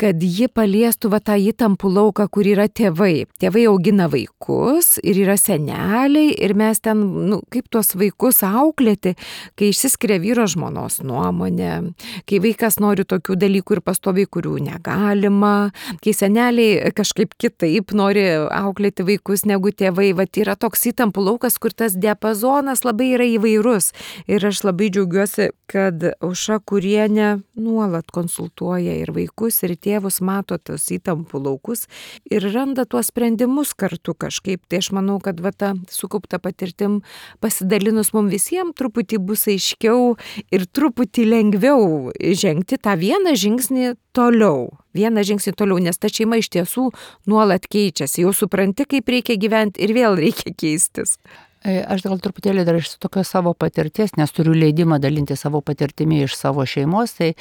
[0.00, 3.26] kad ji paliestų va tą įtampų lauką, kur yra tėvai.
[3.40, 9.12] Tėvai augina vaikus ir yra seneliai ir mes ten, nu, kaip tuos vaikus auklėti,
[9.60, 11.92] kai išsiskiria vyro žmonos nuomonė,
[12.28, 19.04] kai vaikas nori tokių dalykų ir pastoviai, kurių negalima, kai seneliai kažkaip kitaip nori auklėti
[19.06, 20.12] vaikus negu tėvai.
[20.16, 23.92] Va yra toks įtampų laukas, kur tas diapazonas labai yra įvairus.
[24.30, 30.58] Ir aš labai džiaugiuosi, kad Auša Kurienė nuolat konsultuoja ir vaikus, ir tėvus tėvus mato
[30.58, 31.86] tos įtampų laukus
[32.30, 34.62] ir randa tuos sprendimus kartu kažkaip.
[34.70, 37.00] Tai aš manau, kad va ta sukaupta patirtim
[37.42, 40.14] pasidalinus mums visiems truputį bus aiškiau
[40.54, 44.70] ir truputį lengviau žengti tą vieną žingsnį toliau.
[44.96, 46.88] Vieną žingsnį toliau, nes ta šeima iš tiesų
[47.30, 48.24] nuolat keičiasi.
[48.24, 51.16] Jau supranti, kaip reikia gyventi ir vėl reikia keistis.
[51.60, 56.22] E, aš gal truputėlį dar iš tokios savo patirties, nes turiu leidimą dalinti savo patirtimi
[56.24, 57.34] iš savo šeimos, tai,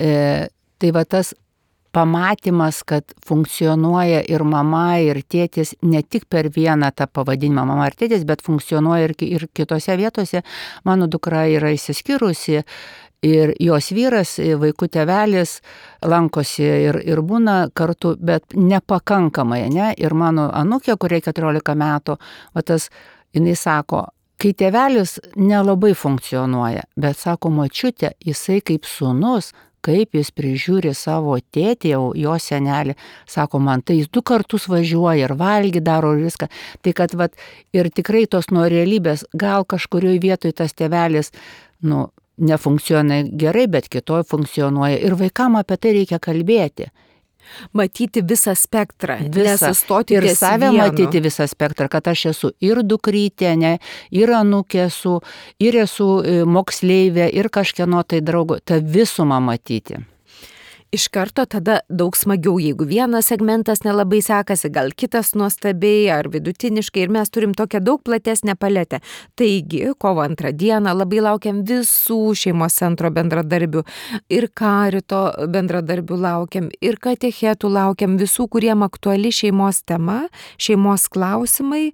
[0.00, 0.48] e,
[0.80, 1.34] tai va tas
[1.92, 7.96] pamatymas, kad funkcionuoja ir mama, ir tėtis ne tik per vieną tą pavadinimą mama ar
[7.98, 10.44] tėtis, bet funkcionuoja ir, ir kitose vietose.
[10.84, 12.62] Mano dukra yra įsiskyrusi
[13.26, 15.58] ir jos vyras, vaikų tevelis
[16.06, 19.90] lankosi ir, ir būna kartu, bet nepakankamai, ne?
[19.98, 22.16] Ir mano anukė, kuriai 14 metų,
[22.54, 22.88] o tas,
[23.36, 24.06] jinai sako,
[24.40, 29.52] kai tėvelis nelabai funkcionuoja, bet sako, močiutė, jisai kaip sunus,
[29.84, 32.96] kaip jis prižiūri savo tėtį, jau jo senelį,
[33.28, 36.50] sako, man tai jis du kartus važiuoja ir valgy daro ir viską.
[36.84, 37.36] Tai kad vat,
[37.72, 41.32] ir tikrai tos nuo realybės, gal kažkurioje vietoje tas tėvelis,
[41.82, 42.08] nu,
[42.40, 45.00] nefunkcionuoja gerai, bet kitoje funkcionuoja.
[45.04, 46.88] Ir vaikam apie tai reikia kalbėti
[47.72, 49.68] matyti visą spektrą, visą.
[49.68, 50.78] nesustoti ir save vienu.
[50.82, 53.78] matyti visą spektrą, kad aš esu ir dukrytė, ne,
[54.10, 55.18] ir anukė esu,
[55.58, 60.00] ir esu e, moksleivė, ir kažkieno tai draugo, tą visumą matyti
[60.92, 67.04] iš karto tada daug smagiau, jeigu vienas segmentas nelabai sekasi, gal kitas nuostabiai ar vidutiniškai
[67.04, 69.00] ir mes turim tokią daug platesnę paletę.
[69.38, 73.84] Taigi, kovo antrą dieną labai laukiam visų šeimos centro bendradarbių
[74.34, 80.24] ir karito bendradarbių laukiam ir katechetų laukiam visų, kuriem aktuali šeimos tema,
[80.58, 81.90] šeimos klausimai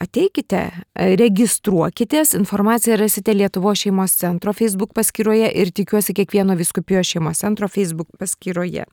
[0.00, 0.62] ateikite,
[0.94, 8.10] registruokitės, informaciją rasite Lietuvo šeimos centro Facebook paskyroje ir tikiuosi kiekvieno viskupijos šeimos centro Facebook
[8.18, 8.86] paskyroje.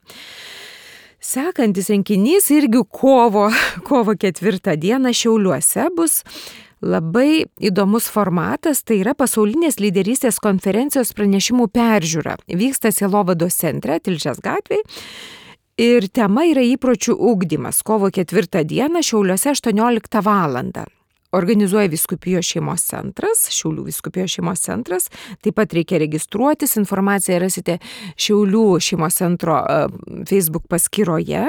[1.20, 3.48] Sekantis renginys irgi kovo,
[3.88, 6.20] kovo ketvirtą dieną Šiauliuose bus
[6.84, 12.36] labai įdomus formatas, tai yra pasaulinės lyderystės konferencijos pranešimų peržiūra.
[12.52, 14.84] Vyksta Sielovados centre, Tilžės gatvėje.
[15.76, 17.82] Ir tema yra įpročių ūkdymas.
[17.84, 20.56] Kovo ketvirtą dieną Šiauliuose 18 val.
[21.36, 25.10] Organizuoja Viskupijos šeimos centras, Šiaulių Viskupijos šeimos centras.
[25.44, 27.76] Taip pat reikia registruotis, informaciją rasite
[28.16, 29.60] Šiaulių šeimos centro
[30.24, 31.44] Facebook paskyroje.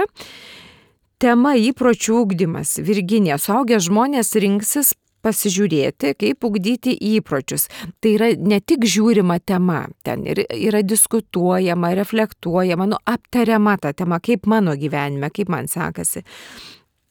[1.24, 2.82] Tema įpročių ūkdymas.
[2.84, 4.92] Virginija, suaugę žmonės rinksis
[5.28, 7.68] pasižiūrėti, kaip ugdyti įpročius.
[8.02, 14.22] Tai yra ne tik žiūrima tema, ten ir, yra diskutuojama, reflektuojama, nu, aptariama ta tema,
[14.24, 16.24] kaip mano gyvenime, kaip man sekasi.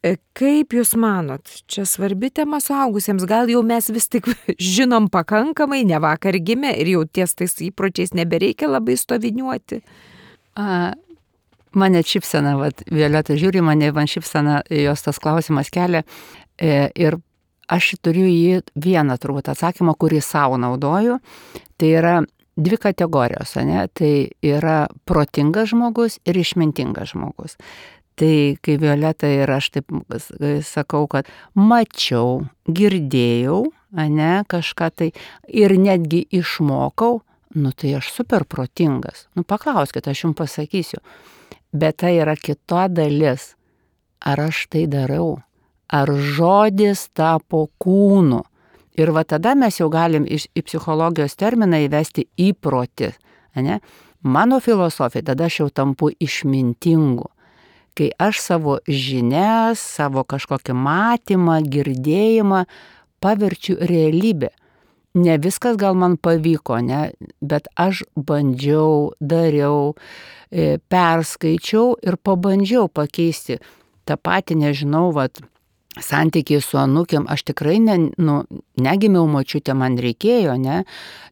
[0.07, 4.29] E, kaip Jūs manot, čia svarbi tema suaugusiems, gal jau mes vis tik
[4.77, 9.81] žinom pakankamai, ne vakar gimė ir jau ties tais įpročiais nebereikia labai stoviniuoti?
[10.57, 10.93] A,
[11.77, 16.05] mane šipsena, vat, Violeta žiūri mane, man šipsena jos tas klausimas kelia
[16.57, 17.19] e, ir
[17.73, 21.19] aš turiu į vieną turbūt atsakymą, kurį savo naudoju.
[21.77, 22.17] Tai yra
[22.57, 23.85] dvi kategorijos, ne?
[23.93, 27.59] tai yra protingas žmogus ir išmintingas žmogus.
[28.17, 29.93] Tai kai Violeta ir aš taip
[30.65, 35.11] sakau, kad mačiau, girdėjau, ne, kažką tai
[35.53, 37.21] ir netgi išmokau,
[37.61, 39.27] nu tai aš super protingas.
[39.37, 41.03] Nu paklauskite, aš jums pasakysiu.
[41.77, 43.53] Bet tai yra kita dalis.
[44.25, 45.43] Ar aš tai darau?
[45.89, 48.43] Ar žodis tapo kūnu.
[48.97, 53.13] Ir va tada mes jau galim iš, į psichologijos terminą įvesti įprotį.
[53.61, 53.81] Ne?
[54.23, 57.29] Mano filosofija, tada aš jau tampu išmintingu.
[57.97, 62.65] Kai aš savo žinias, savo kažkokį matymą, girdėjimą
[63.25, 64.51] paverčiu realybę.
[65.17, 67.07] Ne viskas gal man pavyko, ne,
[67.41, 69.95] bet aš bandžiau, dariau,
[70.53, 73.57] e, perskaičiau ir pabandžiau pakeisti
[74.05, 75.41] tą patį, nežinau, vat,
[76.03, 78.41] santykiai su anukėm, aš tikrai ne, nu,
[78.83, 80.83] negimiau močiutė, man reikėjo, ne,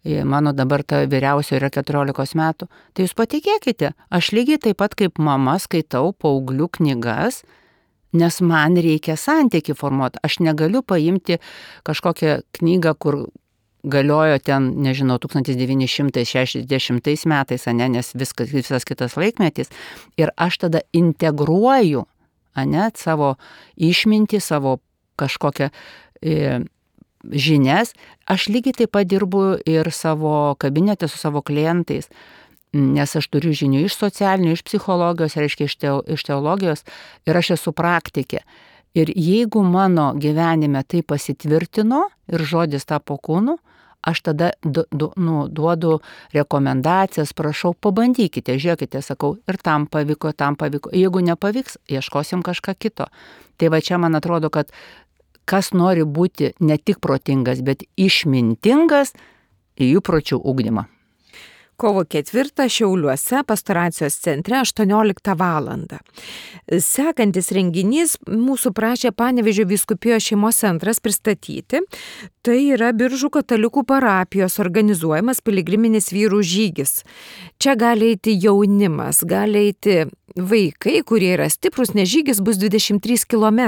[0.04, 4.96] e, mano dabar ta vyriausia yra 14 metų, tai jūs patikėkite, aš lygiai taip pat
[4.98, 7.42] kaip mama skaitau paauglių knygas,
[8.14, 11.40] nes man reikia santyki formuoti, aš negaliu paimti
[11.86, 13.24] kažkokią knygą, kur
[13.84, 19.68] galiojo ten, nežinau, 1960 metais, ne, nes viskas, visas kitas laikmetis,
[20.16, 22.08] ir aš tada integruoju
[22.62, 23.34] ne, savo
[23.76, 24.78] išmintį, savo
[25.18, 25.70] kažkokią
[26.22, 26.60] e,
[27.32, 27.94] žinias,
[28.30, 32.10] aš lygiai taip pat dirbu ir savo kabinete su savo klientais,
[32.74, 36.82] nes aš turiu žinių iš socialinių, iš psichologijos, reiškia iš, teo, iš teologijos
[37.26, 38.42] ir aš esu praktikė.
[38.94, 43.56] Ir jeigu mano gyvenime tai pasitvirtino ir žodis tapo kūnu,
[44.04, 45.98] aš tada du, du, nu, duodu
[46.34, 50.92] rekomendacijas, prašau, pabandykite, žiūrėkite, sakau, ir tam pavyko, tam pavyko.
[50.94, 53.08] Jeigu nepavyks, ieškosim kažką kito.
[53.56, 54.72] Tai va čia man atrodo, kad
[55.48, 59.14] kas nori būti ne tik protingas, bet išmintingas
[59.80, 60.88] į jų pročių ugdymą
[61.76, 65.70] kovo 4 Šiauliuose pastoracijos centre 18 val.
[66.80, 71.80] Sekantis renginys mūsų prašė Panevežio viskupijos šeimos centras pristatyti.
[72.44, 76.98] Tai yra Biržų katalikų parapijos organizuojamas piligriminis vyrų žygis.
[77.56, 80.02] Čia gali eiti jaunimas, gali eiti
[80.36, 83.60] vaikai, kurie yra stiprus, nes žygis bus 23 km.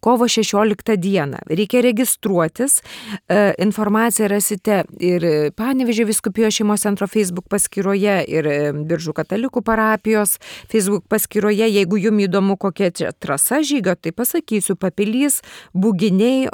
[0.00, 1.38] Kovo 16 dieną.
[1.46, 2.80] Reikia registruotis.
[3.28, 8.46] E, informaciją rasite ir Panevežio viskupijos šeimos centro Facebook Facebook paskyroje ir
[8.86, 10.38] Biržų katalikų parapijos
[10.68, 11.68] Facebook paskyroje.
[11.70, 16.50] Jeigu jums įdomu, kokia čia trasa žygio, tai pasakysiu, papilys, buginiai.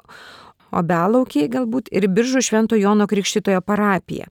[0.76, 4.26] Obelaukiai galbūt ir Biržų Švento Jono Krikštitojo parapija.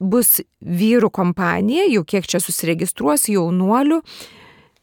[0.00, 4.00] Bus vyrų kompanija, jau kiek čia susiregistruos jaunuolių.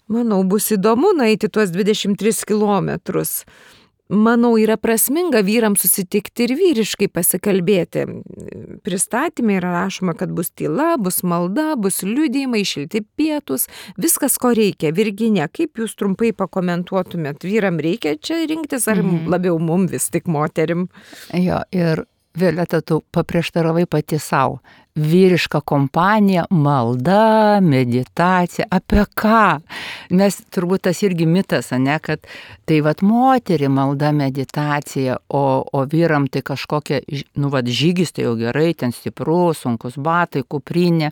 [0.08, 3.44] Manau, bus įdomu nueiti tuos 23 kilometrus
[4.10, 8.06] manau, yra prasminga vyrams susitikti ir vyriškai pasikalbėti.
[8.86, 13.68] Pristatymė yra rašoma, kad bus tyla, bus malda, bus liudėjimai, šilti pietus,
[14.00, 14.94] viskas, ko reikia.
[14.96, 19.28] Virginė, kaip jūs trumpai pakomentuotumėt, vyram reikia čia rinktis ar mhm.
[19.34, 20.88] labiau mum vis tik moterim?
[21.34, 22.06] Jo, ir
[22.38, 24.60] Violeta, tu paprieštaravai pati savo
[24.98, 29.60] vyriška kompanija, malda, meditacija, apie ką?
[30.18, 32.26] Mes turbūt tas irgi mitas, ne, kad
[32.70, 37.02] tai vad moterį malda, meditacija, o, o vyram tai kažkokia,
[37.38, 41.12] nu vad žygis tai jau gerai, ten stiprus, sunkus batai, kuprinė,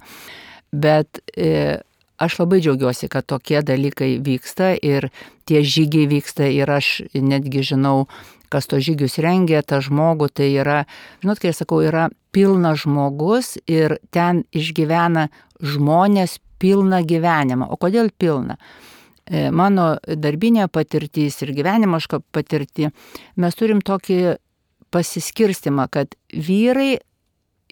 [0.73, 1.77] bet e,
[2.17, 5.11] aš labai džiaugiuosi, kad tokie dalykai vyksta ir
[5.45, 8.07] tie žygiai vyksta ir aš netgi žinau,
[8.51, 10.83] kas to žygius rengia, tą žmogų, tai yra,
[11.23, 15.29] žinot, kai sakau, yra pilnas žmogus ir ten išgyvena
[15.63, 17.69] žmonės pilną gyvenimą.
[17.71, 18.57] O kodėl pilną?
[19.25, 22.93] E, mano darbinė patirtis ir gyvenimiška patirtis,
[23.41, 24.37] mes turim tokį
[24.93, 26.99] pasiskirstimą, kad vyrai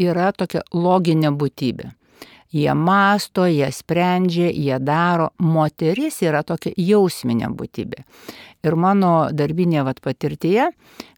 [0.01, 1.91] yra tokia loginė būtybė.
[2.53, 5.31] Jie masto, jie sprendžia, jie daro.
[5.41, 8.03] Moteris yra tokia jausminė būtybė.
[8.63, 10.69] Ir mano darbinė vat, patirtyje,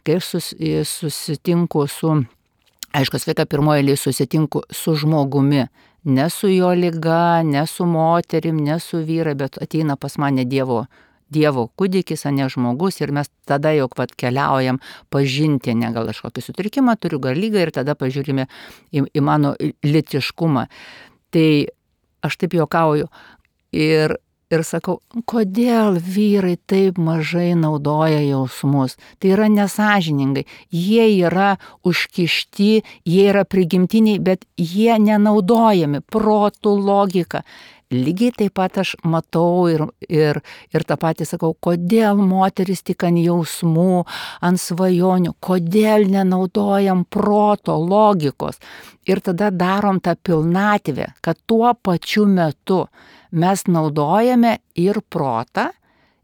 [0.08, 0.52] kai aš sus,
[0.89, 2.13] susitinku su,
[2.95, 5.67] aišku, sveika pirmoji eilė susitinku su žmogumi,
[6.06, 10.86] ne su jo lyga, ne su moterim, ne su vyra, bet ateina pas mane Dievo
[11.34, 14.78] Dievo kūdikis, o ne žmogus ir mes tada jau pat keliaujam
[15.10, 18.45] pažinti, ne gal aš kokį sutrikimą turiu, gal lygą ir tada pažiūrime
[18.93, 20.67] į, į mano litiškumą.
[21.36, 21.50] Tai
[22.24, 23.10] aš taip juokauju.
[23.76, 24.15] Ir
[24.54, 28.98] ir sakau, kodėl vyrai taip mažai naudoja jausmus.
[29.19, 30.45] Tai yra nesažiningai.
[30.69, 32.71] Jie yra užkišti,
[33.10, 37.43] jie yra prigimtiniai, bet jie nenaudojami protų logika.
[37.96, 40.42] Lygiai taip pat aš matau ir, ir,
[40.76, 44.04] ir tą patį sakau, kodėl moteris tik ant jausmų,
[44.46, 48.60] ant svajonių, kodėl nenaudojam proto, logikos.
[49.08, 52.86] Ir tada darom tą pilnatvę, kad tuo pačiu metu
[53.32, 55.70] mes naudojame ir protą,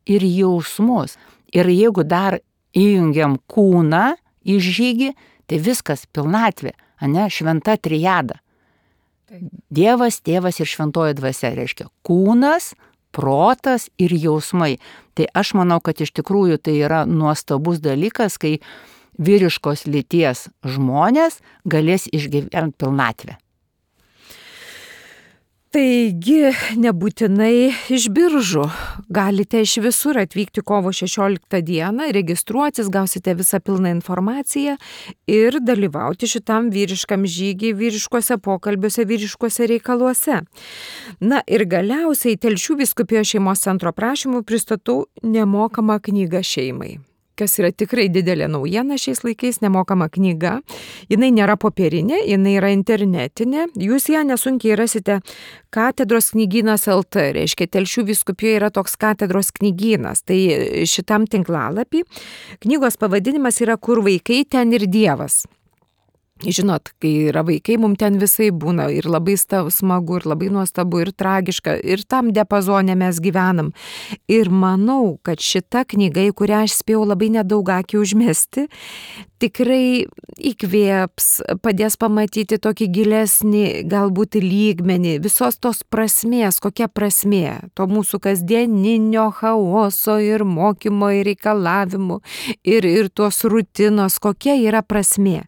[0.05, 1.17] ir jausmus.
[1.53, 2.39] Ir jeigu dar
[2.77, 4.15] įjungiam kūną
[4.47, 5.11] į žygį,
[5.47, 6.73] tai viskas pilnatvė,
[7.07, 8.39] ne šventa trijada.
[9.71, 12.73] Dievas, tėvas ir šventoji dvasia reiškia kūnas,
[13.15, 14.75] protas ir jausmai.
[15.15, 18.59] Tai aš manau, kad iš tikrųjų tai yra nuostabus dalykas, kai
[19.21, 23.37] vyriškos lyties žmonės galės išgyventi pilnatvę.
[25.71, 26.49] Taigi,
[26.83, 28.65] nebūtinai iš biržų.
[29.07, 34.73] Galite iš visur atvykti kovo 16 dieną, registruotis, gausite visą pilną informaciją
[35.31, 40.41] ir dalyvauti šitam vyriškam žygiai, vyriškuose pokalbiuose, vyriškuose reikaluose.
[41.23, 46.97] Na ir galiausiai Telšių viskupijos šeimos centro prašymų pristatau nemokamą knygą šeimai
[47.39, 50.59] kas yra tikrai didelė naujiena šiais laikais, nemokama knyga.
[51.11, 53.67] Jis nėra popierinė, jinai yra internetinė.
[53.79, 55.21] Jūs ją nesunkiai rasite
[55.73, 60.25] katedros knygynas LT, reiškia Telšių viskupijoje yra toks katedros knygynas.
[60.27, 60.39] Tai
[60.89, 62.03] šitam tinklalapį
[62.65, 65.43] knygos pavadinimas yra Kur vaikai ten ir Dievas.
[66.41, 71.11] Žinot, kai yra vaikai, mums ten visai būna ir labai smagu, ir labai nuostabu, ir
[71.13, 73.73] tragiška, ir tam diapazonė mes gyvenam.
[74.27, 78.65] Ir manau, kad šita knyga, į kurią aš spėjau labai nedaug akių užmesti,
[79.41, 80.07] tikrai
[80.51, 81.29] įkvėps,
[81.61, 90.17] padės pamatyti tokį gilesnį, galbūt lygmenį, visos tos prasmės, kokia prasmė to mūsų kasdieninio chaoso
[90.21, 92.21] ir mokymo ir reikalavimų
[92.65, 95.43] ir, ir tos rutinos, kokia yra prasmė.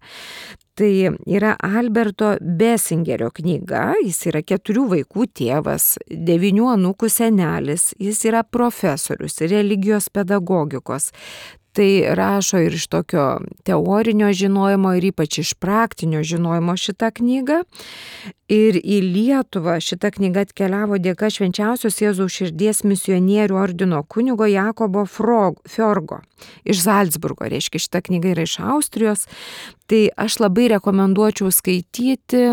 [0.73, 8.41] Tai yra Alberto Besingerio knyga, jis yra keturių vaikų tėvas, devinių anūkų senelis, jis yra
[8.41, 11.11] profesorius religijos pedagogikos.
[11.73, 13.27] Tai rašo ir iš tokio
[13.65, 17.63] teorinio žinojimo, ir ypač iš praktinio žinojimo šitą knygą.
[18.53, 26.21] Ir į Lietuvą šita knyga atkeliavo dėka švenčiausios Jėzaus širdies misionierių ordino kunigo Jakobo Fjorgo
[26.61, 27.47] iš Salzburgo.
[27.49, 29.25] Reiškia, šita knyga yra iš Austrijos.
[29.91, 32.43] Tai aš labai rekomenduočiau skaityti,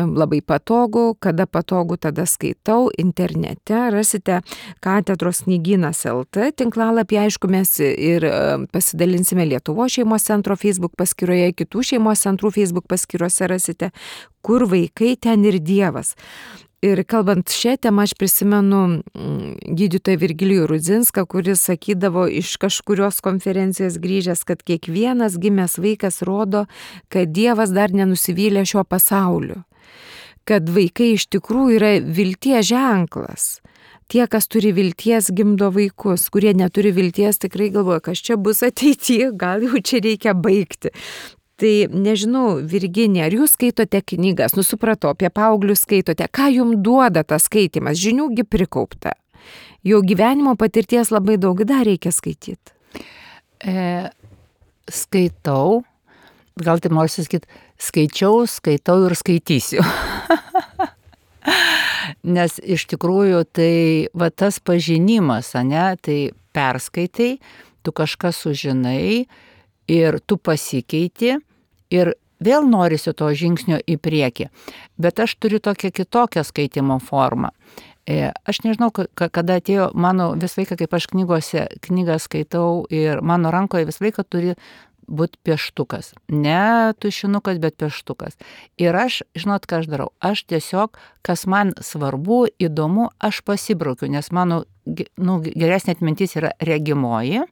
[0.00, 4.40] labai patogu, kada patogu, tada skaitau internete, rasite
[4.82, 8.26] katedros knyginas LT tinklalapį, aišku, mes ir
[8.74, 13.92] pasidalinsime Lietuvo šeimos centro Facebook paskyroje, kitų šeimos centrų Facebook paskyrose rasite,
[14.42, 16.16] kur vaikai ten ir Dievas.
[16.80, 23.98] Ir kalbant šią temą, aš prisimenu mm, gydytoją Virgilijų Rudzinską, kuris sakydavo iš kažkurios konferencijos
[24.00, 26.64] grįžęs, kad kiekvienas gimęs vaikas rodo,
[27.12, 29.58] kad Dievas dar nenusivylė šio pasauliu.
[30.48, 33.50] Kad vaikai iš tikrųjų yra vilties ženklas.
[34.08, 39.34] Tie, kas turi vilties, gimdo vaikus, kurie neturi vilties, tikrai galvoja, kas čia bus ateityje,
[39.36, 40.96] gal jau čia reikia baigti.
[41.60, 47.50] Tai nežinau, Virginija, ar jūs skaitote knygas, nusupratau, apie paauglius skaitote, ką jums duoda tas
[47.50, 49.12] skaitimas, žiniųgi prikaupta.
[49.84, 52.72] Jau gyvenimo patirties labai daug dar reikia skaityti.
[53.60, 53.74] E,
[54.88, 55.82] skaitau,
[56.64, 57.48] gal tai noriu sakyti,
[57.80, 59.84] skaičiau, skaitau ir skaitysiu.
[62.36, 63.74] Nes iš tikrųjų tai
[64.16, 66.18] va tas pažinimas, ne, tai
[66.56, 67.34] perskaitai,
[67.84, 69.28] tu kažką sužinai
[69.92, 71.36] ir tu pasikeiti
[71.90, 74.48] ir vėl norisi to žingsnio į priekį.
[75.00, 77.52] Bet aš turiu tokią kitokią skaitimo formą.
[78.08, 83.52] E, aš nežinau, kada atėjo mano visą laiką, kaip aš knygose knygą skaitau ir mano
[83.52, 84.56] rankoje visą laiką turi
[85.10, 86.14] būti pieštukas.
[86.30, 88.38] Ne tušinukas, bet pieštukas.
[88.80, 90.08] Ir aš, žinot, ką aš darau?
[90.22, 94.62] Aš tiesiog, kas man svarbu, įdomu, aš pasibraukiu, nes mano
[95.20, 97.44] nu, geresnė atmintis yra regimoji.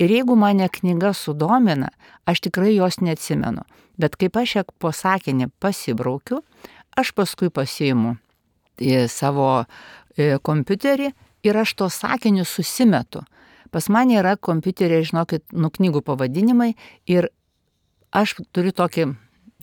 [0.00, 1.90] Ir jeigu mane knyga sudomina,
[2.28, 3.64] aš tikrai jos neatsimenu.
[4.00, 6.40] Bet kaip aš ją po sakinį pasibraukiu,
[6.96, 8.16] aš paskui pasiimu
[9.12, 9.48] savo
[10.16, 11.10] e, kompiuterį
[11.44, 13.24] ir aš to sakiniu susimetu.
[13.70, 16.72] Pas mane yra kompiuterė, žinokit, nu knygų pavadinimai
[17.06, 17.28] ir
[18.10, 19.12] aš turiu tokį,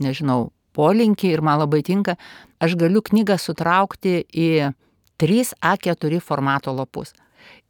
[0.03, 2.15] nežinau, polinkį ir man labai tinka,
[2.63, 4.71] aš galiu knygą sutraukti į
[5.21, 7.13] 3A4 formato lapus.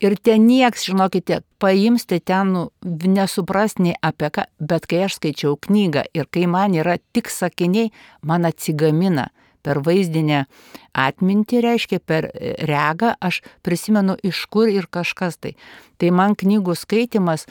[0.01, 5.17] Ir ten nieks, žinokite, paims tai ten nu, nesupras nei apie ką, bet kai aš
[5.17, 7.91] skaičiau knygą ir kai man yra tik sakiniai,
[8.21, 9.29] man atsigamina
[9.65, 10.45] per vaizdinę
[10.97, 12.29] atmintį, reiškia per
[12.69, 15.55] regą, aš prisimenu iš kur ir kažkas tai.
[15.97, 17.47] Tai man knygų skaitimas,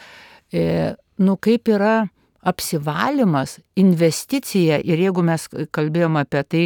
[0.52, 2.06] e, nu kaip yra
[2.46, 6.64] apsivalimas, investicija ir jeigu mes kalbėjom apie tai,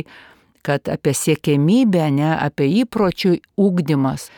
[0.66, 4.28] kad apie siekėmybę, ne apie įpročių ūkdymas,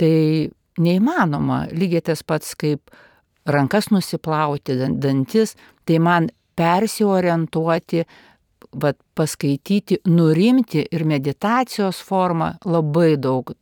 [0.00, 0.48] tai
[0.78, 1.66] neįmanoma.
[1.74, 2.92] Lygiai tas pats kaip
[3.48, 5.54] rankas nusiplauti, dantis,
[5.88, 8.02] tai man persiorientuoti,
[8.82, 13.54] vat, paskaityti, nurimti ir meditacijos forma labai daug,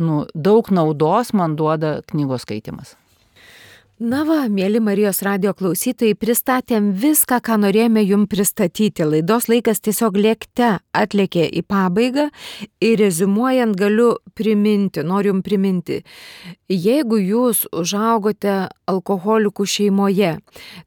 [0.00, 2.96] nu, daug naudos man duoda knygos skaitimas.
[4.02, 9.04] Na va, mėly Marijos radio klausytojai, pristatėm viską, ką norėjome jum pristatyti.
[9.06, 12.24] Laidos laikas tiesiog lėkte atlėkė į pabaigą
[12.82, 16.00] ir rezumuojant galiu priminti, noriu jum priminti,
[16.66, 18.56] jeigu jūs užaugote
[18.90, 20.32] alkoholikų šeimoje,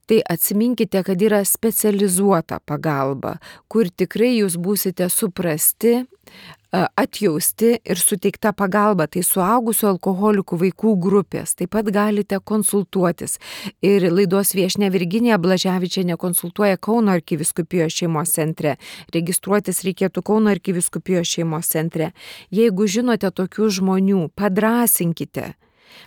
[0.04, 3.38] tai atsiminkite, kad yra specializuota pagalba,
[3.72, 6.02] kur tikrai jūs būsite suprasti,
[6.98, 11.56] atjausti ir suteikta pagalba, tai suaugusių alkoholikų vaikų grupės.
[11.58, 13.38] Taip pat galite konsultuotis.
[13.86, 18.78] Ir laidos viešne Virginija Blaževičiane konsultuoja Kauno arkiviskupijos šeimos centre.
[19.16, 22.12] Registruotis reikėtų Kauno arkiviskupijos šeimos centre.
[22.54, 25.54] Jeigu žinote tokių žmonių, padrasinkite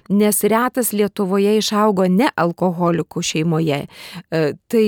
[0.09, 3.81] nes retas Lietuvoje išaugo ne alkoholikų šeimoje.
[4.31, 4.87] Tai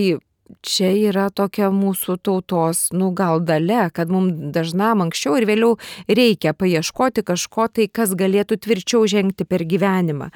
[0.62, 5.78] čia yra tokia mūsų tautos, nu gal dalė, kad mums dažnam anksčiau ir vėliau
[6.08, 10.30] reikia paieškoti kažko tai, kas galėtų tvirčiau žengti per gyvenimą.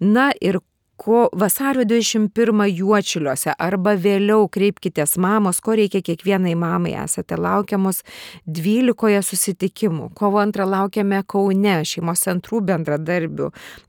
[0.00, 0.60] Na ir
[1.04, 8.04] ko vasario 21 juočiliuose arba vėliau kreipkitės mamos, ko reikia kiekvienai mamai, esate laukiamos
[8.46, 10.12] 12 susitikimų.
[10.14, 13.48] Kovo antrą laukiame Kaune, šeimos centrų bendradarbių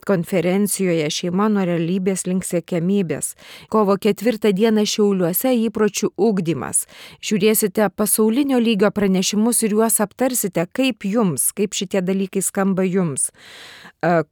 [0.09, 3.35] konferencijoje šeima nuo realybės link sėkiamybės.
[3.69, 6.87] Kovo ketvirtą dieną Šiauliuose įpročių ugdymas.
[7.21, 13.29] Žiūrėsite pasaulinio lygio pranešimus ir juos aptarsite, kaip jums, kaip šitie dalykai skamba jums.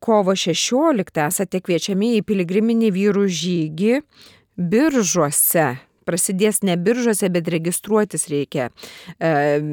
[0.03, 4.01] Kovo 16 esate kviečiami į piligriminį piligriminį vyrų žygį
[4.57, 5.79] biržuose.
[6.05, 8.71] Prasidės ne biržuose, bet registruotis reikia.
[9.19, 9.71] E,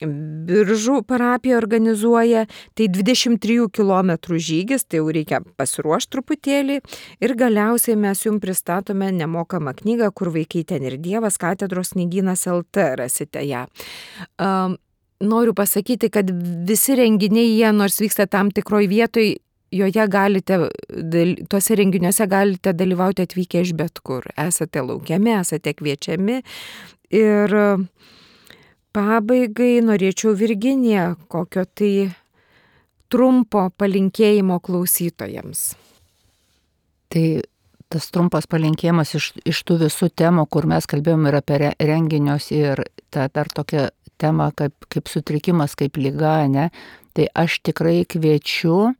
[0.00, 6.78] Biržų parapija organizuoja, tai 23 km žygis, tai jau reikia pasiruošti truputėlį
[7.20, 12.96] ir galiausiai mes jums pristatome nemokamą knygą, kur vaikai ten ir Dievas, katedros knygynas LT
[12.96, 13.66] rasite ją.
[14.40, 14.78] Um,
[15.20, 19.34] noriu pasakyti, kad visi renginiai, jie nors vyksta tam tikroj vietoj,
[19.72, 20.58] joje galite,
[21.50, 24.26] tuose renginiuose galite dalyvauti atvykę iš bet kur.
[24.38, 26.40] Esate laukiami, esate kviečiami.
[27.14, 27.54] Ir
[28.94, 31.92] pabaigai norėčiau Virginiją kokio tai
[33.10, 35.70] trumpo palinkėjimo klausytojams.
[37.10, 37.24] Tai
[37.90, 42.84] tas trumpas palinkėjimas iš, iš tų visų temų, kur mes kalbėjom ir apie renginius ir
[43.10, 43.88] ta dar tokia
[44.20, 46.68] temą kaip, kaip sutrikimas, kaip lyga, ne,
[47.16, 48.92] tai aš tikrai kviečiu,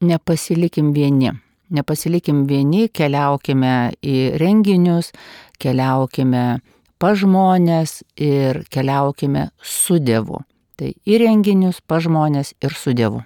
[0.00, 1.32] nepasilikim vieni.
[1.68, 5.12] Nepasilikim vieni, keliaukime į renginius,
[5.60, 6.60] keliaukime
[6.98, 10.40] pa žmonės ir keliaukime su Dievu.
[10.78, 13.20] Tai į renginius, pa žmonės ir su Dievu.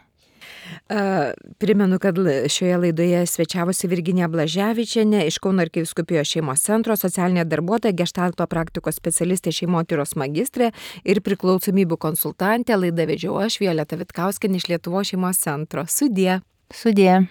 [1.58, 2.16] Primenu, kad
[2.48, 9.52] šioje laidoje svečiavosi Virginija Blaževičiane iš Kauno arkiviskupijos šeimos centro, socialinė darbuotoja, gestalto praktikos specialistė
[9.56, 10.72] šeimotyros magistrė
[11.04, 12.76] ir priklausomybių konsultantė.
[12.76, 15.86] Laidą vedžiau aš, Violeta Vitkauskinė iš Lietuvo šeimos centro.
[15.88, 16.40] Sudie.
[16.72, 17.28] Sudie.